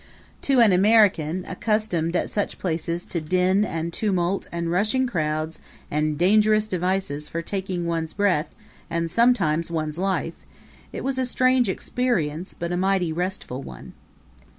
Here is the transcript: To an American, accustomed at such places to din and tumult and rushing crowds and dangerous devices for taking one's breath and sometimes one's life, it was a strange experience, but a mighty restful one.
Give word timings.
To 0.41 0.59
an 0.61 0.71
American, 0.73 1.45
accustomed 1.45 2.15
at 2.15 2.27
such 2.27 2.57
places 2.57 3.05
to 3.05 3.21
din 3.21 3.63
and 3.63 3.93
tumult 3.93 4.47
and 4.51 4.71
rushing 4.71 5.05
crowds 5.05 5.59
and 5.91 6.17
dangerous 6.17 6.67
devices 6.67 7.29
for 7.29 7.43
taking 7.43 7.85
one's 7.85 8.13
breath 8.15 8.55
and 8.89 9.11
sometimes 9.11 9.69
one's 9.69 9.99
life, 9.99 10.33
it 10.91 11.03
was 11.03 11.19
a 11.19 11.25
strange 11.27 11.69
experience, 11.69 12.55
but 12.57 12.71
a 12.71 12.77
mighty 12.77 13.13
restful 13.13 13.61
one. 13.61 13.93